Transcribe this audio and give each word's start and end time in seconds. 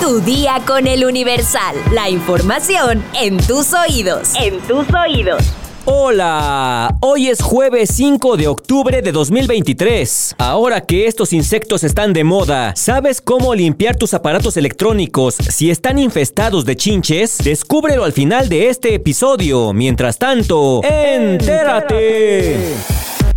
Tu 0.00 0.20
día 0.20 0.60
con 0.66 0.86
el 0.86 1.04
Universal. 1.04 1.76
La 1.92 2.10
información 2.10 3.02
en 3.14 3.38
tus 3.38 3.72
oídos. 3.72 4.32
En 4.34 4.60
tus 4.60 4.86
oídos. 4.92 5.42
Hola, 5.86 6.94
hoy 7.00 7.28
es 7.28 7.42
jueves 7.42 7.90
5 7.94 8.36
de 8.36 8.48
octubre 8.48 9.02
de 9.02 9.12
2023. 9.12 10.36
Ahora 10.38 10.80
que 10.82 11.06
estos 11.06 11.32
insectos 11.32 11.84
están 11.84 12.12
de 12.12 12.24
moda, 12.24 12.74
¿sabes 12.76 13.20
cómo 13.20 13.54
limpiar 13.54 13.96
tus 13.96 14.14
aparatos 14.14 14.56
electrónicos 14.56 15.34
si 15.34 15.70
están 15.70 15.98
infestados 15.98 16.64
de 16.64 16.76
chinches? 16.76 17.38
Descúbrelo 17.38 18.04
al 18.04 18.12
final 18.12 18.48
de 18.48 18.68
este 18.68 18.94
episodio. 18.94 19.72
Mientras 19.72 20.18
tanto, 20.18 20.82
entérate. 20.84 22.74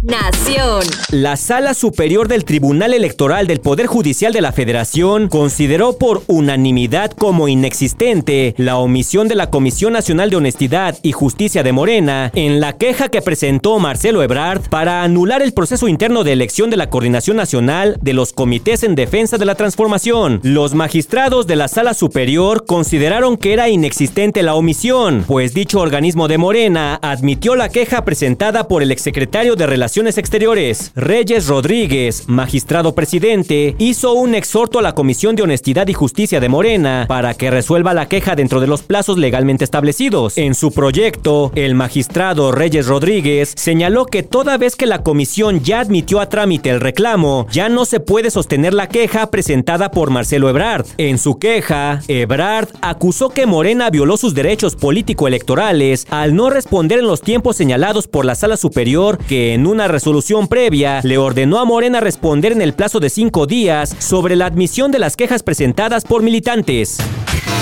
Nación. 0.07 0.83
La 1.11 1.35
Sala 1.35 1.73
Superior 1.73 2.29
del 2.29 2.45
Tribunal 2.45 2.93
Electoral 2.93 3.45
del 3.45 3.59
Poder 3.59 3.87
Judicial 3.87 4.31
de 4.31 4.39
la 4.39 4.53
Federación 4.53 5.27
consideró 5.27 5.97
por 5.97 6.23
unanimidad 6.27 7.11
como 7.11 7.49
inexistente 7.49 8.55
la 8.57 8.77
omisión 8.77 9.27
de 9.27 9.35
la 9.35 9.49
Comisión 9.49 9.91
Nacional 9.91 10.29
de 10.29 10.37
Honestidad 10.37 10.97
y 11.03 11.11
Justicia 11.11 11.61
de 11.61 11.73
Morena 11.73 12.31
en 12.35 12.61
la 12.61 12.77
queja 12.77 13.09
que 13.09 13.21
presentó 13.21 13.79
Marcelo 13.79 14.23
Ebrard 14.23 14.69
para 14.69 15.03
anular 15.03 15.41
el 15.41 15.51
proceso 15.51 15.89
interno 15.89 16.23
de 16.23 16.31
elección 16.31 16.69
de 16.69 16.77
la 16.77 16.89
Coordinación 16.89 17.35
Nacional 17.35 17.97
de 18.01 18.13
los 18.13 18.31
Comités 18.31 18.83
en 18.83 18.95
Defensa 18.95 19.37
de 19.37 19.45
la 19.45 19.55
Transformación. 19.55 20.39
Los 20.41 20.73
magistrados 20.73 21.47
de 21.47 21.57
la 21.57 21.67
Sala 21.67 21.93
Superior 21.93 22.65
consideraron 22.65 23.35
que 23.35 23.51
era 23.51 23.67
inexistente 23.67 24.41
la 24.41 24.55
omisión, 24.55 25.25
pues 25.27 25.53
dicho 25.53 25.81
organismo 25.81 26.29
de 26.29 26.37
Morena 26.37 26.97
admitió 27.01 27.57
la 27.57 27.67
queja 27.67 28.05
presentada 28.05 28.69
por 28.69 28.81
el 28.81 28.91
exsecretario 28.91 29.57
de 29.57 29.67
Relaciones 29.67 29.96
Exteriores, 29.97 30.91
Reyes 30.95 31.47
Rodríguez, 31.47 32.25
magistrado 32.27 32.93
presidente, 32.93 33.75
hizo 33.79 34.13
un 34.13 34.35
exhorto 34.35 34.77
a 34.77 34.83
la 34.83 34.93
Comisión 34.93 35.35
de 35.35 35.41
Honestidad 35.41 35.87
y 35.87 35.93
Justicia 35.93 36.39
de 36.39 36.49
Morena 36.49 37.05
para 37.07 37.33
que 37.33 37.49
resuelva 37.49 37.95
la 37.95 38.07
queja 38.07 38.35
dentro 38.35 38.59
de 38.61 38.67
los 38.67 38.83
plazos 38.83 39.17
legalmente 39.17 39.63
establecidos. 39.63 40.37
En 40.37 40.53
su 40.53 40.71
proyecto, 40.71 41.51
el 41.55 41.73
magistrado 41.73 42.51
Reyes 42.51 42.85
Rodríguez 42.85 43.53
señaló 43.55 44.05
que 44.05 44.21
toda 44.21 44.57
vez 44.57 44.75
que 44.75 44.85
la 44.85 45.01
comisión 45.01 45.63
ya 45.63 45.79
admitió 45.79 46.19
a 46.21 46.29
trámite 46.29 46.69
el 46.69 46.79
reclamo, 46.79 47.47
ya 47.51 47.67
no 47.67 47.83
se 47.85 47.99
puede 47.99 48.29
sostener 48.29 48.75
la 48.75 48.89
queja 48.89 49.31
presentada 49.31 49.89
por 49.89 50.11
Marcelo 50.11 50.47
Ebrard. 50.47 50.85
En 50.97 51.17
su 51.17 51.39
queja, 51.39 52.03
Ebrard 52.07 52.69
acusó 52.81 53.29
que 53.29 53.47
Morena 53.47 53.89
violó 53.89 54.15
sus 54.17 54.35
derechos 54.35 54.75
político-electorales 54.75 56.05
al 56.11 56.35
no 56.35 56.51
responder 56.51 56.99
en 56.99 57.07
los 57.07 57.21
tiempos 57.21 57.55
señalados 57.55 58.07
por 58.07 58.25
la 58.25 58.35
Sala 58.35 58.57
Superior 58.57 59.17
que 59.27 59.55
en 59.55 59.65
una 59.65 59.86
resolución 59.87 60.47
previa, 60.47 61.01
le 61.03 61.17
ordenó 61.17 61.59
a 61.59 61.65
Morena 61.65 61.99
responder 61.99 62.51
en 62.51 62.61
el 62.61 62.73
plazo 62.73 62.99
de 62.99 63.09
cinco 63.09 63.47
días 63.47 63.95
sobre 63.99 64.35
la 64.35 64.45
admisión 64.45 64.91
de 64.91 64.99
las 64.99 65.15
quejas 65.15 65.43
presentadas 65.43 66.03
por 66.03 66.23
militantes. 66.23 66.97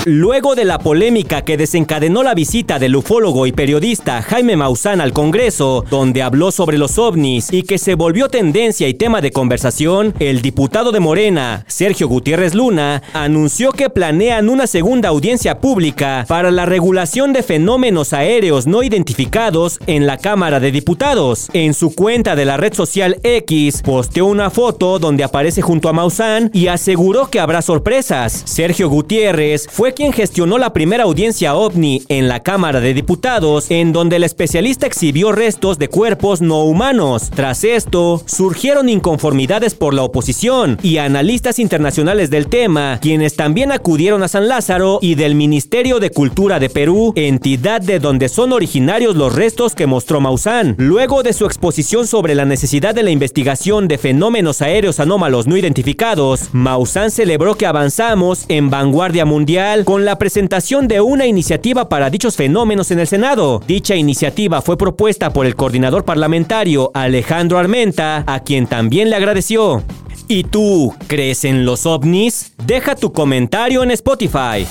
Luego 0.08 0.54
de 0.54 0.64
la 0.64 0.78
polémica 0.78 1.42
que 1.42 1.56
desencadenó 1.56 2.22
la 2.22 2.32
visita 2.32 2.78
del 2.78 2.94
ufólogo 2.94 3.44
y 3.48 3.50
periodista 3.50 4.22
Jaime 4.22 4.54
Maussan 4.54 5.00
al 5.00 5.12
Congreso, 5.12 5.84
donde 5.90 6.22
habló 6.22 6.52
sobre 6.52 6.78
los 6.78 6.96
ovnis 6.96 7.52
y 7.52 7.64
que 7.64 7.76
se 7.76 7.96
volvió 7.96 8.28
tendencia 8.28 8.86
y 8.86 8.94
tema 8.94 9.20
de 9.20 9.32
conversación, 9.32 10.14
el 10.20 10.42
diputado 10.42 10.92
de 10.92 11.00
Morena, 11.00 11.64
Sergio 11.66 12.06
Gutiérrez 12.06 12.54
Luna, 12.54 13.02
anunció 13.14 13.72
que 13.72 13.90
planean 13.90 14.48
una 14.48 14.68
segunda 14.68 15.08
audiencia 15.08 15.58
pública 15.58 16.24
para 16.28 16.52
la 16.52 16.66
regulación 16.66 17.32
de 17.32 17.42
fenómenos 17.42 18.12
aéreos 18.12 18.68
no 18.68 18.84
identificados 18.84 19.80
en 19.88 20.06
la 20.06 20.18
Cámara 20.18 20.60
de 20.60 20.70
Diputados. 20.70 21.48
En 21.52 21.74
su 21.74 21.92
cuenta 21.96 22.36
de 22.36 22.44
la 22.44 22.56
red 22.56 22.74
social 22.74 23.18
X, 23.24 23.82
posteó 23.82 24.26
una 24.26 24.50
foto 24.50 25.00
donde 25.00 25.24
aparece 25.24 25.62
junto 25.62 25.88
a 25.88 25.92
Maussan 25.92 26.52
y 26.52 26.68
aseguró 26.68 27.28
que 27.28 27.40
habrá 27.40 27.60
sorpresas. 27.60 28.44
Sergio 28.44 28.88
Gutiérrez 28.88 29.66
fue 29.68 29.95
quien 29.96 30.12
gestionó 30.12 30.58
la 30.58 30.74
primera 30.74 31.04
audiencia 31.04 31.54
ovni 31.54 32.02
en 32.08 32.28
la 32.28 32.42
Cámara 32.42 32.80
de 32.80 32.92
Diputados, 32.92 33.70
en 33.70 33.94
donde 33.94 34.16
el 34.16 34.24
especialista 34.24 34.86
exhibió 34.86 35.32
restos 35.32 35.78
de 35.78 35.88
cuerpos 35.88 36.42
no 36.42 36.64
humanos. 36.64 37.30
Tras 37.34 37.64
esto, 37.64 38.22
surgieron 38.26 38.90
inconformidades 38.90 39.74
por 39.74 39.94
la 39.94 40.02
oposición 40.02 40.78
y 40.82 40.98
analistas 40.98 41.58
internacionales 41.58 42.28
del 42.28 42.48
tema, 42.48 42.98
quienes 43.00 43.36
también 43.36 43.72
acudieron 43.72 44.22
a 44.22 44.28
San 44.28 44.48
Lázaro 44.48 44.98
y 45.00 45.14
del 45.14 45.34
Ministerio 45.34 45.98
de 45.98 46.10
Cultura 46.10 46.60
de 46.60 46.68
Perú, 46.68 47.14
entidad 47.16 47.80
de 47.80 47.98
donde 47.98 48.28
son 48.28 48.52
originarios 48.52 49.16
los 49.16 49.34
restos 49.34 49.74
que 49.74 49.86
mostró 49.86 50.20
Maussan. 50.20 50.74
Luego 50.76 51.22
de 51.22 51.32
su 51.32 51.46
exposición 51.46 52.06
sobre 52.06 52.34
la 52.34 52.44
necesidad 52.44 52.94
de 52.94 53.02
la 53.02 53.10
investigación 53.10 53.88
de 53.88 53.96
fenómenos 53.96 54.60
aéreos 54.60 55.00
anómalos 55.00 55.46
no 55.46 55.56
identificados, 55.56 56.50
Maussan 56.52 57.10
celebró 57.10 57.54
que 57.54 57.64
avanzamos 57.64 58.44
en 58.48 58.68
vanguardia 58.68 59.24
mundial 59.24 59.75
con 59.84 60.04
la 60.04 60.18
presentación 60.18 60.88
de 60.88 61.00
una 61.00 61.26
iniciativa 61.26 61.88
para 61.88 62.10
dichos 62.10 62.36
fenómenos 62.36 62.90
en 62.90 63.00
el 63.00 63.06
Senado. 63.06 63.60
Dicha 63.66 63.96
iniciativa 63.96 64.62
fue 64.62 64.78
propuesta 64.78 65.32
por 65.32 65.46
el 65.46 65.56
coordinador 65.56 66.04
parlamentario 66.04 66.90
Alejandro 66.94 67.58
Armenta, 67.58 68.24
a 68.26 68.40
quien 68.40 68.66
también 68.66 69.10
le 69.10 69.16
agradeció. 69.16 69.82
¿Y 70.28 70.44
tú 70.44 70.94
crees 71.06 71.44
en 71.44 71.64
los 71.64 71.86
ovnis? 71.86 72.52
Deja 72.64 72.96
tu 72.96 73.12
comentario 73.12 73.82
en 73.82 73.90
Spotify. 73.90 74.66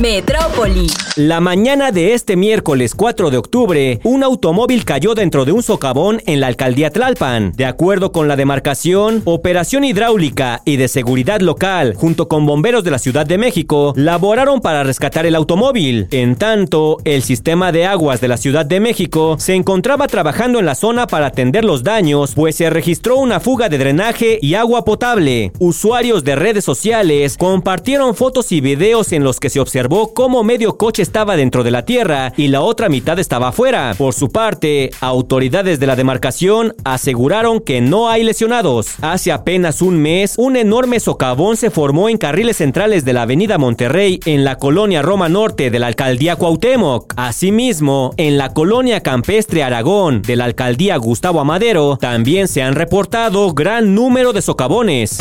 Metrópoli. 0.00 0.86
La 1.16 1.40
mañana 1.40 1.90
de 1.90 2.14
este 2.14 2.36
miércoles 2.36 2.94
4 2.94 3.30
de 3.30 3.38
octubre, 3.38 3.98
un 4.04 4.22
automóvil 4.22 4.84
cayó 4.84 5.14
dentro 5.14 5.44
de 5.44 5.50
un 5.50 5.64
socavón 5.64 6.22
en 6.26 6.38
la 6.38 6.46
alcaldía 6.46 6.90
Tlalpan. 6.90 7.52
De 7.56 7.64
acuerdo 7.64 8.12
con 8.12 8.28
la 8.28 8.36
demarcación, 8.36 9.22
Operación 9.24 9.82
Hidráulica 9.82 10.62
y 10.64 10.76
de 10.76 10.86
Seguridad 10.86 11.40
Local, 11.40 11.94
junto 11.96 12.28
con 12.28 12.46
bomberos 12.46 12.84
de 12.84 12.92
la 12.92 13.00
Ciudad 13.00 13.26
de 13.26 13.36
México, 13.36 13.92
laboraron 13.96 14.60
para 14.60 14.84
rescatar 14.84 15.26
el 15.26 15.34
automóvil. 15.34 16.06
En 16.12 16.36
tanto, 16.36 16.98
el 17.02 17.24
sistema 17.24 17.72
de 17.72 17.86
aguas 17.86 18.20
de 18.20 18.28
la 18.28 18.36
Ciudad 18.36 18.64
de 18.64 18.78
México 18.78 19.36
se 19.40 19.54
encontraba 19.54 20.06
trabajando 20.06 20.60
en 20.60 20.66
la 20.66 20.76
zona 20.76 21.08
para 21.08 21.26
atender 21.26 21.64
los 21.64 21.82
daños, 21.82 22.34
pues 22.36 22.54
se 22.54 22.70
registró 22.70 23.16
una 23.16 23.40
fuga 23.40 23.68
de 23.68 23.78
drenaje 23.78 24.38
y 24.40 24.54
agua 24.54 24.84
potable. 24.84 25.50
Usuarios 25.58 26.22
de 26.22 26.36
redes 26.36 26.64
sociales 26.64 27.36
compartieron 27.36 28.14
fotos 28.14 28.52
y 28.52 28.60
videos 28.60 29.10
en 29.10 29.24
los 29.24 29.40
que 29.40 29.50
se 29.50 29.58
observó 29.58 29.87
cómo 29.88 30.44
medio 30.44 30.76
coche 30.76 31.02
estaba 31.02 31.36
dentro 31.36 31.64
de 31.64 31.70
la 31.70 31.84
tierra 31.84 32.32
y 32.36 32.48
la 32.48 32.60
otra 32.60 32.88
mitad 32.88 33.18
estaba 33.18 33.48
afuera. 33.48 33.94
Por 33.96 34.14
su 34.14 34.28
parte, 34.30 34.90
autoridades 35.00 35.80
de 35.80 35.86
la 35.86 35.96
demarcación 35.96 36.74
aseguraron 36.84 37.60
que 37.60 37.80
no 37.80 38.08
hay 38.08 38.22
lesionados. 38.22 38.94
Hace 39.00 39.32
apenas 39.32 39.82
un 39.82 39.98
mes, 39.98 40.34
un 40.36 40.56
enorme 40.56 41.00
socavón 41.00 41.56
se 41.56 41.70
formó 41.70 42.08
en 42.08 42.18
carriles 42.18 42.58
centrales 42.58 43.04
de 43.04 43.12
la 43.12 43.22
avenida 43.22 43.58
Monterrey 43.58 44.20
en 44.26 44.44
la 44.44 44.56
colonia 44.56 45.02
Roma 45.02 45.28
Norte 45.28 45.70
de 45.70 45.78
la 45.78 45.86
alcaldía 45.86 46.36
Cuauhtémoc. 46.36 47.14
Asimismo, 47.16 48.12
en 48.16 48.38
la 48.38 48.52
colonia 48.52 49.00
campestre 49.00 49.62
Aragón 49.62 50.22
de 50.22 50.36
la 50.36 50.44
alcaldía 50.44 50.96
Gustavo 50.96 51.40
Amadero 51.40 51.96
también 51.96 52.48
se 52.48 52.62
han 52.62 52.74
reportado 52.74 53.52
gran 53.54 53.94
número 53.94 54.32
de 54.32 54.42
socavones. 54.42 55.18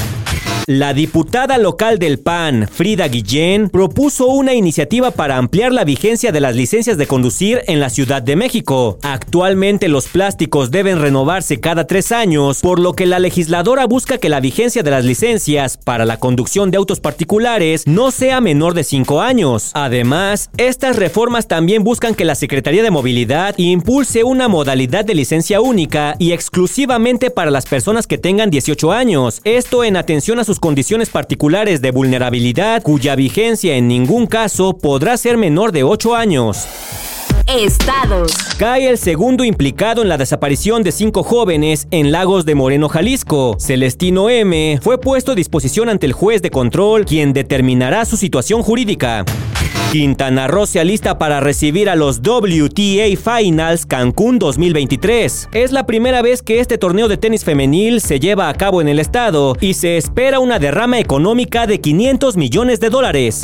La 0.69 0.93
diputada 0.93 1.57
local 1.57 1.97
del 1.97 2.19
PAN, 2.19 2.67
Frida 2.69 3.07
Guillén, 3.07 3.69
propuso 3.69 4.27
una 4.27 4.53
iniciativa 4.53 5.11
para 5.11 5.37
ampliar 5.37 5.71
la 5.71 5.85
vigencia 5.85 6.33
de 6.33 6.41
las 6.41 6.57
licencias 6.57 6.97
de 6.97 7.07
conducir 7.07 7.61
en 7.67 7.79
la 7.79 7.89
Ciudad 7.89 8.21
de 8.21 8.35
México. 8.35 8.99
Actualmente 9.01 9.87
los 9.87 10.09
plásticos 10.09 10.69
deben 10.69 10.99
renovarse 10.99 11.61
cada 11.61 11.87
tres 11.87 12.11
años, 12.11 12.59
por 12.59 12.79
lo 12.79 12.91
que 12.95 13.05
la 13.05 13.19
legisladora 13.19 13.85
busca 13.85 14.17
que 14.17 14.27
la 14.27 14.41
vigencia 14.41 14.83
de 14.83 14.91
las 14.91 15.05
licencias 15.05 15.77
para 15.77 16.03
la 16.03 16.19
conducción 16.19 16.69
de 16.69 16.75
autos 16.75 16.99
particulares 16.99 17.87
no 17.87 18.11
sea 18.11 18.41
menor 18.41 18.73
de 18.73 18.83
cinco 18.83 19.21
años. 19.21 19.71
Además, 19.73 20.49
estas 20.57 20.97
reformas 20.97 21.47
también 21.47 21.85
buscan 21.85 22.13
que 22.13 22.25
la 22.25 22.35
Secretaría 22.35 22.83
de 22.83 22.91
Movilidad 22.91 23.55
impulse 23.57 24.25
una 24.25 24.49
modalidad 24.49 25.05
de 25.05 25.15
licencia 25.15 25.61
única 25.61 26.17
y 26.19 26.33
exclusivamente 26.33 27.31
para 27.31 27.51
las 27.51 27.65
personas 27.65 28.05
que 28.05 28.17
tengan 28.17 28.49
18 28.49 28.91
años. 28.91 29.39
Esto 29.45 29.85
en 29.85 29.95
atención 29.95 30.39
a 30.39 30.43
sus 30.43 30.56
condiciones 30.59 31.09
particulares 31.09 31.81
de 31.81 31.91
vulnerabilidad 31.91 32.81
cuya 32.83 33.15
vigencia 33.15 33.75
en 33.75 33.87
ningún 33.87 34.27
caso 34.27 34.77
podrá 34.77 35.17
ser 35.17 35.37
menor 35.37 35.71
de 35.71 35.83
8 35.83 36.15
años. 36.15 36.67
Estados. 37.47 38.33
Cae 38.57 38.89
el 38.89 38.97
segundo 38.97 39.45
implicado 39.45 40.01
en 40.01 40.09
la 40.09 40.17
desaparición 40.17 40.83
de 40.83 40.91
cinco 40.91 41.23
jóvenes 41.23 41.87
en 41.91 42.11
Lagos 42.11 42.45
de 42.45 42.55
Moreno, 42.55 42.89
Jalisco. 42.89 43.55
Celestino 43.57 44.29
M. 44.29 44.79
fue 44.81 44.99
puesto 44.99 45.31
a 45.31 45.35
disposición 45.35 45.87
ante 45.87 46.07
el 46.07 46.13
juez 46.13 46.41
de 46.41 46.51
control, 46.51 47.05
quien 47.05 47.31
determinará 47.31 48.03
su 48.03 48.17
situación 48.17 48.63
jurídica. 48.63 49.23
Quintana 49.91 50.49
Roo 50.49 50.65
se 50.65 50.81
alista 50.81 51.17
para 51.17 51.39
recibir 51.39 51.89
a 51.89 51.95
los 51.95 52.19
WTA 52.19 53.15
Finals 53.15 53.85
Cancún 53.85 54.37
2023. 54.37 55.49
Es 55.53 55.71
la 55.71 55.85
primera 55.85 56.21
vez 56.21 56.41
que 56.41 56.59
este 56.59 56.77
torneo 56.77 57.07
de 57.07 57.15
tenis 57.15 57.45
femenil 57.45 58.01
se 58.01 58.19
lleva 58.19 58.49
a 58.49 58.53
cabo 58.53 58.81
en 58.81 58.89
el 58.89 58.99
estado 58.99 59.55
y 59.61 59.75
se 59.75 59.95
espera 59.95 60.39
una 60.39 60.59
derrama 60.59 60.99
económica 60.99 61.67
de 61.67 61.79
500 61.79 62.35
millones 62.35 62.81
de 62.81 62.89
dólares. 62.89 63.43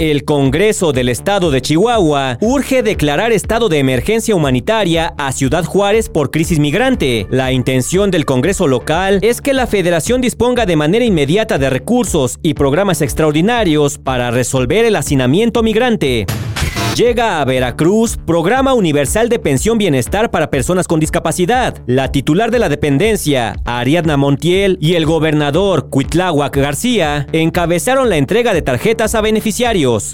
El 0.00 0.24
Congreso 0.24 0.92
del 0.92 1.08
Estado 1.08 1.50
de 1.50 1.60
Chihuahua 1.60 2.38
urge 2.40 2.84
declarar 2.84 3.32
estado 3.32 3.68
de 3.68 3.78
emergencia 3.78 4.36
humanitaria 4.36 5.12
a 5.18 5.32
Ciudad 5.32 5.64
Juárez 5.64 6.08
por 6.08 6.30
crisis 6.30 6.60
migrante. 6.60 7.26
La 7.30 7.50
intención 7.50 8.12
del 8.12 8.24
Congreso 8.24 8.68
local 8.68 9.18
es 9.22 9.40
que 9.40 9.54
la 9.54 9.66
federación 9.66 10.20
disponga 10.20 10.66
de 10.66 10.76
manera 10.76 11.04
inmediata 11.04 11.58
de 11.58 11.68
recursos 11.68 12.38
y 12.42 12.54
programas 12.54 13.02
extraordinarios 13.02 13.98
para 13.98 14.30
resolver 14.30 14.84
el 14.84 14.94
hacinamiento 14.94 15.64
migrante. 15.64 16.26
Llega 16.94 17.40
a 17.40 17.44
Veracruz 17.44 18.16
Programa 18.16 18.74
Universal 18.74 19.28
de 19.28 19.38
Pensión 19.38 19.78
Bienestar 19.78 20.30
para 20.30 20.50
Personas 20.50 20.88
con 20.88 20.98
Discapacidad. 20.98 21.80
La 21.86 22.10
titular 22.10 22.50
de 22.50 22.58
la 22.58 22.68
dependencia, 22.68 23.54
Ariadna 23.64 24.16
Montiel, 24.16 24.78
y 24.80 24.94
el 24.94 25.06
gobernador 25.06 25.90
Cuitláhuac 25.90 26.56
García 26.56 27.26
encabezaron 27.32 28.10
la 28.10 28.16
entrega 28.16 28.52
de 28.52 28.62
tarjetas 28.62 29.14
a 29.14 29.20
beneficiarios. 29.20 30.12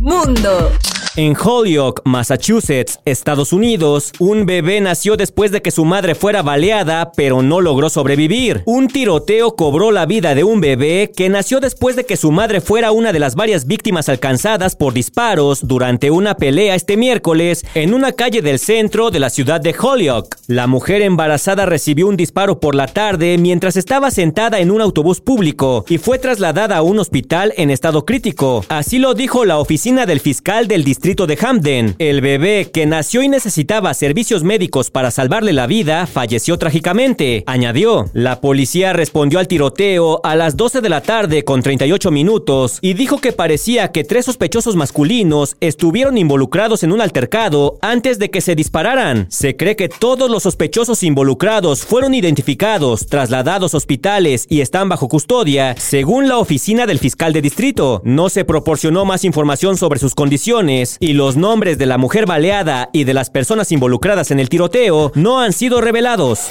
Mundo. 0.00 0.70
En 1.18 1.34
Holyoke, 1.36 2.00
Massachusetts, 2.04 3.00
Estados 3.04 3.52
Unidos, 3.52 4.12
un 4.20 4.46
bebé 4.46 4.80
nació 4.80 5.16
después 5.16 5.50
de 5.50 5.60
que 5.60 5.72
su 5.72 5.84
madre 5.84 6.14
fuera 6.14 6.42
baleada, 6.42 7.10
pero 7.10 7.42
no 7.42 7.60
logró 7.60 7.90
sobrevivir. 7.90 8.62
Un 8.66 8.86
tiroteo 8.86 9.56
cobró 9.56 9.90
la 9.90 10.06
vida 10.06 10.36
de 10.36 10.44
un 10.44 10.60
bebé 10.60 11.10
que 11.12 11.28
nació 11.28 11.58
después 11.58 11.96
de 11.96 12.04
que 12.04 12.16
su 12.16 12.30
madre 12.30 12.60
fuera 12.60 12.92
una 12.92 13.12
de 13.12 13.18
las 13.18 13.34
varias 13.34 13.66
víctimas 13.66 14.08
alcanzadas 14.08 14.76
por 14.76 14.92
disparos 14.92 15.66
durante 15.66 16.12
una 16.12 16.36
pelea 16.36 16.76
este 16.76 16.96
miércoles 16.96 17.66
en 17.74 17.94
una 17.94 18.12
calle 18.12 18.40
del 18.40 18.60
centro 18.60 19.10
de 19.10 19.18
la 19.18 19.30
ciudad 19.30 19.60
de 19.60 19.74
Holyoke. 19.76 20.36
La 20.46 20.68
mujer 20.68 21.02
embarazada 21.02 21.66
recibió 21.66 22.06
un 22.06 22.16
disparo 22.16 22.60
por 22.60 22.76
la 22.76 22.86
tarde 22.86 23.38
mientras 23.38 23.76
estaba 23.76 24.12
sentada 24.12 24.60
en 24.60 24.70
un 24.70 24.80
autobús 24.80 25.20
público 25.20 25.84
y 25.88 25.98
fue 25.98 26.20
trasladada 26.20 26.76
a 26.76 26.82
un 26.82 27.00
hospital 27.00 27.52
en 27.56 27.70
estado 27.70 28.04
crítico. 28.04 28.64
Así 28.68 29.00
lo 29.00 29.14
dijo 29.14 29.44
la 29.44 29.58
oficina 29.58 30.06
del 30.06 30.20
fiscal 30.20 30.68
del 30.68 30.84
distrito 30.84 31.07
de 31.08 31.38
Hamden. 31.40 31.94
El 31.98 32.20
bebé, 32.20 32.70
que 32.70 32.84
nació 32.84 33.22
y 33.22 33.28
necesitaba 33.28 33.94
servicios 33.94 34.42
médicos 34.42 34.90
para 34.90 35.10
salvarle 35.10 35.54
la 35.54 35.66
vida, 35.66 36.06
falleció 36.06 36.58
trágicamente. 36.58 37.44
Añadió, 37.46 38.10
la 38.12 38.42
policía 38.42 38.92
respondió 38.92 39.38
al 39.38 39.48
tiroteo 39.48 40.20
a 40.22 40.36
las 40.36 40.58
12 40.58 40.82
de 40.82 40.88
la 40.90 41.00
tarde 41.00 41.44
con 41.44 41.62
38 41.62 42.10
minutos 42.10 42.78
y 42.82 42.92
dijo 42.92 43.22
que 43.22 43.32
parecía 43.32 43.90
que 43.90 44.04
tres 44.04 44.26
sospechosos 44.26 44.76
masculinos 44.76 45.56
estuvieron 45.60 46.18
involucrados 46.18 46.82
en 46.82 46.92
un 46.92 47.00
altercado 47.00 47.78
antes 47.80 48.18
de 48.18 48.30
que 48.30 48.42
se 48.42 48.54
dispararan. 48.54 49.28
Se 49.30 49.56
cree 49.56 49.76
que 49.76 49.88
todos 49.88 50.30
los 50.30 50.42
sospechosos 50.42 51.02
involucrados 51.02 51.86
fueron 51.86 52.12
identificados, 52.12 53.06
trasladados 53.06 53.72
a 53.72 53.78
hospitales 53.78 54.44
y 54.50 54.60
están 54.60 54.90
bajo 54.90 55.08
custodia, 55.08 55.74
según 55.78 56.28
la 56.28 56.36
oficina 56.36 56.84
del 56.84 56.98
fiscal 56.98 57.32
de 57.32 57.40
distrito. 57.40 58.02
No 58.04 58.28
se 58.28 58.44
proporcionó 58.44 59.06
más 59.06 59.24
información 59.24 59.78
sobre 59.78 60.00
sus 60.00 60.14
condiciones 60.14 60.97
y 61.00 61.12
los 61.12 61.36
nombres 61.36 61.78
de 61.78 61.86
la 61.86 61.98
mujer 61.98 62.26
baleada 62.26 62.90
y 62.92 63.04
de 63.04 63.14
las 63.14 63.30
personas 63.30 63.72
involucradas 63.72 64.30
en 64.30 64.40
el 64.40 64.48
tiroteo 64.48 65.12
no 65.14 65.40
han 65.40 65.52
sido 65.52 65.80
revelados. 65.80 66.48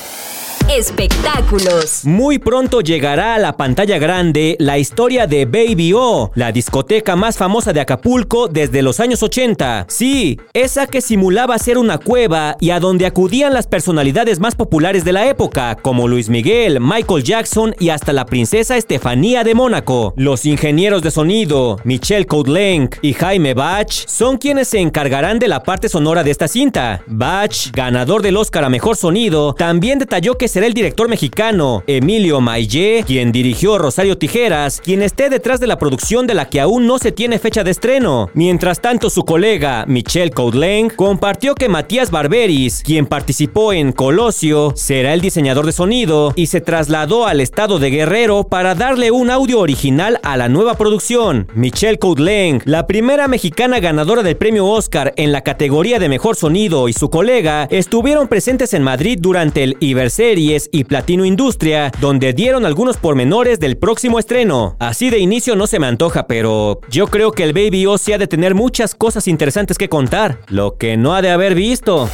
Espectáculos. 0.69 2.01
Muy 2.03 2.39
pronto 2.39 2.81
llegará 2.81 3.35
a 3.35 3.39
la 3.39 3.55
pantalla 3.55 3.97
grande 3.99 4.57
la 4.59 4.77
historia 4.77 5.25
de 5.25 5.45
Baby 5.45 5.93
O, 5.93 6.31
la 6.35 6.51
discoteca 6.51 7.15
más 7.15 7.37
famosa 7.37 7.71
de 7.71 7.79
Acapulco 7.79 8.49
desde 8.49 8.81
los 8.81 8.99
años 8.99 9.23
80. 9.23 9.85
Sí, 9.87 10.37
esa 10.51 10.85
que 10.85 10.99
simulaba 10.99 11.57
ser 11.57 11.77
una 11.77 11.97
cueva 11.97 12.57
y 12.59 12.71
a 12.71 12.81
donde 12.81 13.05
acudían 13.05 13.53
las 13.53 13.65
personalidades 13.65 14.41
más 14.41 14.55
populares 14.55 15.05
de 15.05 15.13
la 15.13 15.27
época, 15.27 15.77
como 15.81 16.09
Luis 16.09 16.27
Miguel, 16.27 16.81
Michael 16.81 17.23
Jackson 17.23 17.73
y 17.79 17.87
hasta 17.87 18.11
la 18.11 18.25
princesa 18.25 18.75
Estefanía 18.75 19.45
de 19.45 19.55
Mónaco. 19.55 20.13
Los 20.17 20.45
ingenieros 20.45 21.01
de 21.01 21.11
sonido, 21.11 21.79
Michelle 21.85 22.25
Coudlenc 22.25 22.97
y 23.01 23.13
Jaime 23.13 23.53
Bach, 23.53 24.05
son 24.05 24.37
quienes 24.37 24.67
se 24.67 24.79
encargarán 24.79 25.39
de 25.39 25.47
la 25.47 25.63
parte 25.63 25.87
sonora 25.87 26.25
de 26.25 26.31
esta 26.31 26.49
cinta. 26.49 27.03
Bach, 27.07 27.71
ganador 27.71 28.21
del 28.21 28.35
Oscar 28.35 28.65
a 28.65 28.69
Mejor 28.69 28.97
Sonido, 28.97 29.53
también 29.53 29.97
detalló 29.97 30.37
que 30.37 30.56
será 30.57 30.65
el 30.65 30.73
director 30.73 31.07
mexicano 31.07 31.83
Emilio 31.85 32.41
Maillé, 32.41 33.03
quien 33.05 33.31
dirigió 33.31 33.77
Rosario 33.77 34.17
Tijeras, 34.17 34.81
quien 34.83 35.03
esté 35.03 35.29
detrás 35.29 35.59
de 35.59 35.67
la 35.67 35.77
producción 35.77 36.25
de 36.25 36.33
la 36.33 36.49
que 36.49 36.59
aún 36.59 36.87
no 36.87 36.97
se 36.97 37.11
tiene 37.11 37.37
fecha 37.37 37.63
de 37.63 37.69
estreno. 37.69 38.31
Mientras 38.33 38.81
tanto, 38.81 39.11
su 39.11 39.23
colega 39.23 39.85
Michelle 39.87 40.31
Coudleng 40.31 40.89
compartió 40.89 41.53
que 41.53 41.69
Matías 41.69 42.09
Barberis, 42.09 42.81
quien 42.83 43.05
participó 43.05 43.71
en 43.71 43.91
Colosio, 43.91 44.73
será 44.75 45.13
el 45.13 45.21
diseñador 45.21 45.67
de 45.67 45.73
sonido 45.73 46.33
y 46.35 46.47
se 46.47 46.59
trasladó 46.59 47.27
al 47.27 47.39
estado 47.39 47.77
de 47.77 47.91
Guerrero 47.91 48.45
para 48.45 48.73
darle 48.73 49.11
un 49.11 49.29
audio 49.29 49.59
original 49.59 50.19
a 50.23 50.37
la 50.37 50.49
nueva 50.49 50.73
producción. 50.73 51.49
Michelle 51.53 51.99
Coudleng, 51.99 52.63
la 52.65 52.87
primera 52.87 53.27
mexicana 53.27 53.79
ganadora 53.79 54.23
del 54.23 54.37
premio 54.37 54.65
Oscar 54.65 55.13
en 55.17 55.31
la 55.31 55.41
categoría 55.41 55.99
de 55.99 56.09
mejor 56.09 56.35
sonido 56.35 56.89
y 56.89 56.93
su 56.93 57.11
colega 57.11 57.67
estuvieron 57.69 58.27
presentes 58.27 58.73
en 58.73 58.81
Madrid 58.81 59.19
durante 59.21 59.63
el 59.63 59.77
Iberserie 59.81 60.46
y 60.71 60.83
Platino 60.85 61.25
Industria, 61.25 61.91
donde 61.99 62.31
dieron 62.31 62.65
algunos 62.65 62.95
pormenores 62.95 63.59
del 63.59 63.77
próximo 63.77 64.17
estreno. 64.17 64.77
Así 64.79 65.09
de 65.09 65.19
inicio 65.19 65.57
no 65.57 65.67
se 65.67 65.77
me 65.77 65.87
antoja, 65.87 66.25
pero 66.25 66.79
yo 66.89 67.07
creo 67.07 67.31
que 67.33 67.43
el 67.43 67.51
Baby 67.51 67.85
O 67.85 67.97
se 67.97 68.13
ha 68.13 68.17
de 68.17 68.27
tener 68.27 68.55
muchas 68.55 68.95
cosas 68.95 69.27
interesantes 69.27 69.77
que 69.77 69.89
contar, 69.89 70.39
lo 70.47 70.77
que 70.77 70.95
no 70.95 71.15
ha 71.15 71.21
de 71.21 71.31
haber 71.31 71.53
visto. 71.53 72.09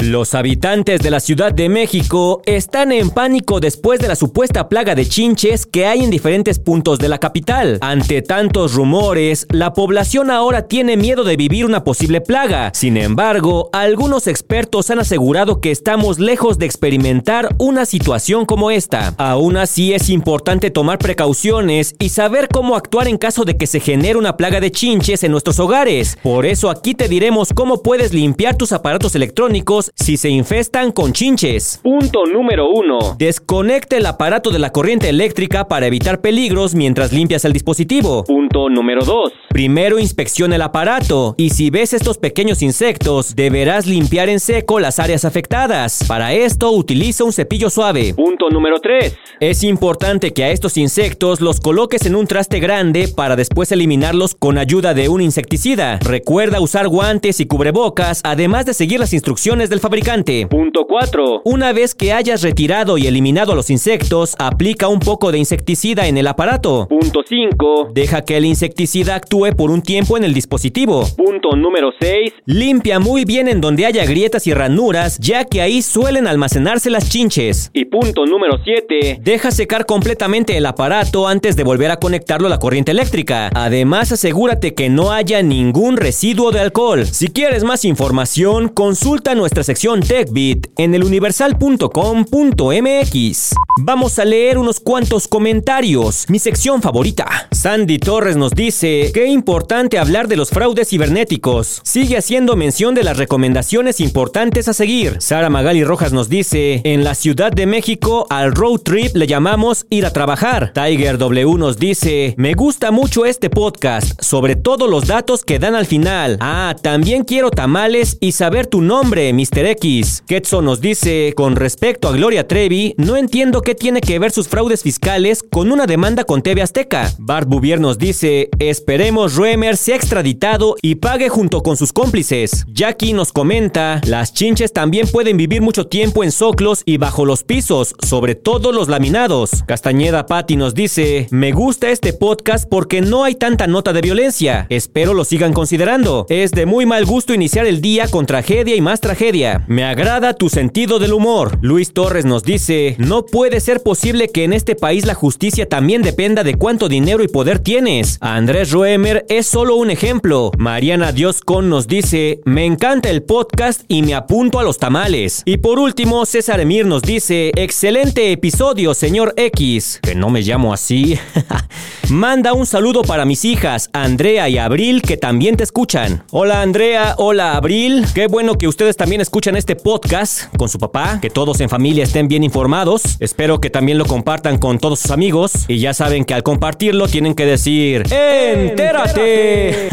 Los 0.00 0.34
habitantes 0.34 1.00
de 1.02 1.10
la 1.10 1.20
Ciudad 1.20 1.52
de 1.52 1.68
México 1.68 2.42
están 2.46 2.90
en 2.90 3.10
pánico 3.10 3.60
después 3.60 4.00
de 4.00 4.08
la 4.08 4.16
supuesta 4.16 4.68
plaga 4.68 4.96
de 4.96 5.06
chinches 5.06 5.66
que 5.66 5.86
hay 5.86 6.02
en 6.02 6.10
diferentes 6.10 6.58
puntos 6.58 6.98
de 6.98 7.08
la 7.08 7.18
capital. 7.18 7.78
Ante 7.80 8.20
tantos 8.20 8.74
rumores, 8.74 9.46
la 9.50 9.72
población 9.72 10.32
ahora 10.32 10.66
tiene 10.66 10.96
miedo 10.96 11.22
de 11.22 11.36
vivir 11.36 11.64
una 11.64 11.84
posible 11.84 12.20
plaga. 12.20 12.72
Sin 12.74 12.96
embargo, 12.96 13.70
algunos 13.72 14.26
expertos 14.26 14.90
han 14.90 14.98
asegurado 14.98 15.60
que 15.60 15.70
estamos 15.70 16.18
lejos 16.18 16.58
de 16.58 16.66
experimentar 16.66 17.54
una 17.58 17.86
situación 17.86 18.46
como 18.46 18.72
esta. 18.72 19.14
Aún 19.16 19.56
así 19.56 19.94
es 19.94 20.10
importante 20.10 20.72
tomar 20.72 20.98
precauciones 20.98 21.94
y 22.00 22.08
saber 22.08 22.48
cómo 22.48 22.74
actuar 22.74 23.06
en 23.06 23.16
caso 23.16 23.44
de 23.44 23.56
que 23.56 23.68
se 23.68 23.78
genere 23.78 24.18
una 24.18 24.36
plaga 24.36 24.58
de 24.58 24.72
chinches 24.72 25.22
en 25.22 25.30
nuestros 25.30 25.60
hogares. 25.60 26.18
Por 26.20 26.46
eso 26.46 26.68
aquí 26.68 26.94
te 26.96 27.06
diremos 27.06 27.50
cómo 27.54 27.80
puedes 27.80 28.12
limpiar 28.12 28.56
tus 28.56 28.72
aparatos 28.72 29.14
electrónicos 29.14 29.83
si 29.94 30.16
se 30.16 30.28
infestan 30.28 30.92
con 30.92 31.12
chinches. 31.12 31.80
Punto 31.82 32.24
número 32.24 32.68
1. 32.70 33.16
Desconecte 33.18 33.98
el 33.98 34.06
aparato 34.06 34.50
de 34.50 34.58
la 34.58 34.70
corriente 34.70 35.08
eléctrica 35.08 35.68
para 35.68 35.86
evitar 35.86 36.20
peligros 36.20 36.74
mientras 36.74 37.12
limpias 37.12 37.44
el 37.44 37.52
dispositivo. 37.52 38.24
Punto 38.24 38.68
número 38.68 39.04
2. 39.04 39.32
Primero 39.48 39.98
inspecciona 39.98 40.56
el 40.56 40.62
aparato 40.62 41.34
y 41.36 41.50
si 41.50 41.70
ves 41.70 41.92
estos 41.92 42.18
pequeños 42.18 42.62
insectos, 42.62 43.36
deberás 43.36 43.86
limpiar 43.86 44.28
en 44.28 44.40
seco 44.40 44.80
las 44.80 44.98
áreas 44.98 45.24
afectadas. 45.24 46.04
Para 46.08 46.32
esto 46.32 46.70
utiliza 46.72 47.24
un 47.24 47.32
cepillo 47.32 47.70
suave. 47.70 48.14
Punto 48.14 48.48
número 48.50 48.80
3. 48.80 49.16
Es 49.40 49.62
importante 49.62 50.32
que 50.32 50.44
a 50.44 50.50
estos 50.50 50.76
insectos 50.76 51.40
los 51.40 51.60
coloques 51.60 52.06
en 52.06 52.16
un 52.16 52.26
traste 52.26 52.60
grande 52.60 53.08
para 53.08 53.36
después 53.36 53.72
eliminarlos 53.72 54.34
con 54.34 54.58
ayuda 54.58 54.94
de 54.94 55.08
un 55.08 55.20
insecticida. 55.20 55.98
Recuerda 56.00 56.60
usar 56.60 56.88
guantes 56.88 57.40
y 57.40 57.46
cubrebocas, 57.46 58.20
además 58.24 58.66
de 58.66 58.74
seguir 58.74 59.00
las 59.00 59.12
instrucciones 59.12 59.70
del 59.74 59.80
fabricante. 59.80 60.46
Punto 60.46 60.86
4. 60.88 61.42
Una 61.44 61.72
vez 61.72 61.94
que 61.94 62.12
hayas 62.12 62.42
retirado 62.42 62.96
y 62.96 63.06
eliminado 63.06 63.52
a 63.52 63.54
los 63.56 63.70
insectos, 63.70 64.36
aplica 64.38 64.88
un 64.88 65.00
poco 65.00 65.32
de 65.32 65.38
insecticida 65.38 66.06
en 66.06 66.16
el 66.16 66.28
aparato. 66.28 66.86
Punto 66.88 67.22
5. 67.28 67.88
Deja 67.92 68.22
que 68.22 68.36
el 68.36 68.44
insecticida 68.44 69.16
actúe 69.16 69.48
por 69.56 69.70
un 69.70 69.82
tiempo 69.82 70.16
en 70.16 70.22
el 70.24 70.32
dispositivo. 70.32 71.04
Punto 71.16 71.56
número 71.56 71.90
6. 71.98 72.32
Limpia 72.46 73.00
muy 73.00 73.24
bien 73.24 73.48
en 73.48 73.60
donde 73.60 73.86
haya 73.86 74.04
grietas 74.04 74.46
y 74.46 74.54
ranuras, 74.54 75.18
ya 75.18 75.44
que 75.44 75.60
ahí 75.60 75.82
suelen 75.82 76.28
almacenarse 76.28 76.88
las 76.88 77.08
chinches. 77.10 77.70
Y 77.72 77.86
punto 77.86 78.26
número 78.26 78.58
7. 78.62 79.18
Deja 79.22 79.50
secar 79.50 79.86
completamente 79.86 80.56
el 80.56 80.66
aparato 80.66 81.26
antes 81.26 81.56
de 81.56 81.64
volver 81.64 81.90
a 81.90 81.96
conectarlo 81.96 82.46
a 82.46 82.50
la 82.50 82.60
corriente 82.60 82.92
eléctrica. 82.92 83.50
Además, 83.54 84.12
asegúrate 84.12 84.74
que 84.74 84.88
no 84.88 85.10
haya 85.10 85.42
ningún 85.42 85.96
residuo 85.96 86.52
de 86.52 86.60
alcohol. 86.60 87.06
Si 87.06 87.28
quieres 87.28 87.64
más 87.64 87.84
información, 87.84 88.68
consulta 88.68 89.34
nuestra 89.34 89.54
nuestra 89.54 89.63
sección 89.64 90.00
TechBit 90.00 90.68
en 90.76 90.94
eluniversal.com.mx. 90.94 93.54
Vamos 93.80 94.20
a 94.20 94.24
leer 94.24 94.56
unos 94.56 94.78
cuantos 94.78 95.26
comentarios, 95.26 96.26
mi 96.28 96.38
sección 96.38 96.80
favorita. 96.80 97.48
Sandy 97.50 97.98
Torres 97.98 98.36
nos 98.36 98.52
dice, 98.52 99.10
qué 99.12 99.26
importante 99.26 99.98
hablar 99.98 100.28
de 100.28 100.36
los 100.36 100.50
fraudes 100.50 100.90
cibernéticos. 100.90 101.80
Sigue 101.82 102.16
haciendo 102.16 102.54
mención 102.54 102.94
de 102.94 103.02
las 103.02 103.16
recomendaciones 103.16 103.98
importantes 103.98 104.68
a 104.68 104.74
seguir. 104.74 105.16
Sara 105.18 105.50
Magali 105.50 105.82
Rojas 105.82 106.12
nos 106.12 106.28
dice, 106.28 106.82
en 106.84 107.02
la 107.02 107.16
Ciudad 107.16 107.50
de 107.50 107.66
México 107.66 108.28
al 108.30 108.54
road 108.54 108.80
trip 108.80 109.16
le 109.16 109.26
llamamos 109.26 109.86
ir 109.90 110.06
a 110.06 110.12
trabajar. 110.12 110.72
Tiger 110.72 111.18
W 111.18 111.58
nos 111.58 111.76
dice, 111.76 112.34
me 112.36 112.54
gusta 112.54 112.92
mucho 112.92 113.26
este 113.26 113.50
podcast, 113.50 114.22
sobre 114.22 114.54
todo 114.54 114.86
los 114.86 115.06
datos 115.06 115.44
que 115.44 115.58
dan 115.58 115.74
al 115.74 115.86
final. 115.86 116.38
Ah, 116.40 116.76
también 116.80 117.24
quiero 117.24 117.50
tamales 117.50 118.18
y 118.20 118.32
saber 118.32 118.66
tu 118.66 118.82
nombre, 118.82 119.32
Mr. 119.32 119.53
X. 119.56 120.24
Ketso 120.26 120.62
nos 120.62 120.80
dice, 120.80 121.32
con 121.36 121.54
respecto 121.54 122.08
a 122.08 122.12
Gloria 122.12 122.48
Trevi, 122.48 122.94
no 122.98 123.16
entiendo 123.16 123.62
qué 123.62 123.74
tiene 123.74 124.00
que 124.00 124.18
ver 124.18 124.32
sus 124.32 124.48
fraudes 124.48 124.82
fiscales 124.82 125.42
con 125.42 125.70
una 125.70 125.86
demanda 125.86 126.24
con 126.24 126.42
TV 126.42 126.60
Azteca. 126.60 127.12
Bart 127.18 127.48
Bouvier 127.48 127.80
nos 127.80 127.98
dice, 127.98 128.50
esperemos 128.58 129.36
Ruemer 129.36 129.76
sea 129.76 129.96
extraditado 129.96 130.74
y 130.82 130.96
pague 130.96 131.28
junto 131.28 131.62
con 131.62 131.76
sus 131.76 131.92
cómplices. 131.92 132.64
Jackie 132.66 133.12
nos 133.12 133.32
comenta, 133.32 134.00
las 134.06 134.34
chinches 134.34 134.72
también 134.72 135.06
pueden 135.06 135.36
vivir 135.36 135.62
mucho 135.62 135.86
tiempo 135.86 136.24
en 136.24 136.32
soclos 136.32 136.82
y 136.84 136.96
bajo 136.96 137.24
los 137.24 137.44
pisos, 137.44 137.94
sobre 138.04 138.34
todo 138.34 138.72
los 138.72 138.88
laminados. 138.88 139.62
Castañeda 139.66 140.26
Patti 140.26 140.56
nos 140.56 140.74
dice, 140.74 141.28
me 141.30 141.52
gusta 141.52 141.90
este 141.90 142.12
podcast 142.12 142.68
porque 142.68 143.00
no 143.00 143.24
hay 143.24 143.36
tanta 143.36 143.66
nota 143.66 143.92
de 143.92 144.00
violencia. 144.00 144.66
Espero 144.68 145.14
lo 145.14 145.24
sigan 145.24 145.52
considerando. 145.52 146.26
Es 146.28 146.50
de 146.50 146.66
muy 146.66 146.86
mal 146.86 147.04
gusto 147.04 147.32
iniciar 147.34 147.66
el 147.66 147.80
día 147.80 148.08
con 148.08 148.26
tragedia 148.26 148.74
y 148.74 148.80
más 148.80 149.00
tragedia. 149.00 149.43
Me 149.66 149.84
agrada 149.84 150.34
tu 150.34 150.48
sentido 150.48 150.98
del 150.98 151.12
humor. 151.12 151.58
Luis 151.60 151.92
Torres 151.92 152.24
nos 152.24 152.44
dice, 152.44 152.96
no 152.98 153.26
puede 153.26 153.60
ser 153.60 153.82
posible 153.82 154.28
que 154.28 154.44
en 154.44 154.54
este 154.54 154.74
país 154.74 155.04
la 155.04 155.14
justicia 155.14 155.68
también 155.68 156.00
dependa 156.00 156.44
de 156.44 156.54
cuánto 156.54 156.88
dinero 156.88 157.22
y 157.22 157.28
poder 157.28 157.58
tienes. 157.58 158.16
Andrés 158.20 158.70
Roemer 158.70 159.26
es 159.28 159.46
solo 159.46 159.76
un 159.76 159.90
ejemplo. 159.90 160.50
Mariana 160.56 161.12
Dioscon 161.12 161.68
nos 161.68 161.86
dice, 161.86 162.40
me 162.44 162.64
encanta 162.64 163.10
el 163.10 163.22
podcast 163.22 163.82
y 163.86 164.02
me 164.02 164.14
apunto 164.14 164.58
a 164.58 164.62
los 164.62 164.78
tamales. 164.78 165.42
Y 165.44 165.58
por 165.58 165.78
último, 165.78 166.24
César 166.24 166.60
Emir 166.60 166.86
nos 166.86 167.02
dice, 167.02 167.52
excelente 167.54 168.32
episodio, 168.32 168.94
señor 168.94 169.34
X, 169.36 170.00
que 170.02 170.14
no 170.14 170.30
me 170.30 170.40
llamo 170.40 170.72
así. 170.72 171.18
Manda 172.08 172.54
un 172.54 172.64
saludo 172.64 173.02
para 173.02 173.26
mis 173.26 173.44
hijas, 173.44 173.90
Andrea 173.92 174.48
y 174.48 174.56
Abril, 174.56 175.02
que 175.02 175.18
también 175.18 175.56
te 175.56 175.64
escuchan. 175.64 176.22
Hola 176.30 176.62
Andrea, 176.62 177.14
hola 177.18 177.56
Abril, 177.56 178.06
qué 178.14 178.26
bueno 178.26 178.56
que 178.56 178.68
ustedes 178.68 178.96
también 178.96 179.20
escuchan 179.20 179.33
este 179.34 179.74
podcast 179.74 180.54
con 180.56 180.68
su 180.68 180.78
papá, 180.78 181.18
que 181.20 181.28
todos 181.28 181.60
en 181.60 181.68
familia 181.68 182.04
estén 182.04 182.28
bien 182.28 182.44
informados. 182.44 183.16
Espero 183.18 183.60
que 183.60 183.68
también 183.68 183.98
lo 183.98 184.06
compartan 184.06 184.58
con 184.58 184.78
todos 184.78 185.00
sus 185.00 185.10
amigos 185.10 185.64
y 185.66 185.80
ya 185.80 185.92
saben 185.92 186.24
que 186.24 186.34
al 186.34 186.44
compartirlo 186.44 187.08
tienen 187.08 187.34
que 187.34 187.44
decir, 187.44 188.04
¡entérate! 188.12 189.88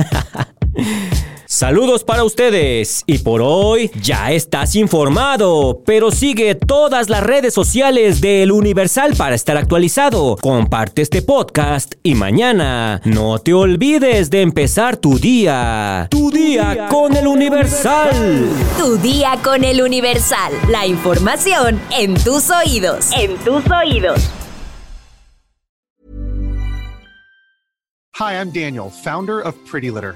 Saludos 1.52 2.06
para 2.06 2.24
ustedes 2.24 3.04
y 3.08 3.18
por 3.18 3.42
hoy 3.42 3.92
ya 4.02 4.32
estás 4.32 4.74
informado, 4.78 5.82
pero 5.86 6.10
sigue 6.10 6.56
todas 6.56 7.10
las 7.10 7.22
redes 7.24 7.54
sociales 7.54 8.22
de 8.22 8.44
El 8.44 8.54
Universal 8.54 9.16
para 9.18 9.36
estar 9.36 9.58
actualizado. 9.58 10.38
Comparte 10.42 11.02
este 11.02 11.22
podcast 11.22 11.96
y 12.04 12.16
mañana 12.16 13.02
no 13.04 13.40
te 13.40 13.54
olvides 13.54 14.30
de 14.30 14.44
empezar 14.44 14.96
tu 14.96 15.20
día. 15.20 16.08
Tu 16.10 16.32
día 16.32 16.88
con 16.88 17.18
El 17.18 17.28
Universal. 17.28 18.48
Tu 18.78 18.96
día 19.00 19.38
con 19.44 19.66
El 19.66 19.82
Universal. 19.82 20.54
La 20.70 20.88
información 20.88 21.82
en 21.92 22.14
tus 22.14 22.50
oídos. 22.50 23.10
En 23.12 23.36
tus 23.40 23.62
oídos. 23.70 24.22
Hi, 28.22 28.34
I'm 28.34 28.52
Daniel, 28.52 28.92
founder 28.92 29.42
of 29.42 29.56
Pretty 29.66 29.90
Litter. 29.90 30.16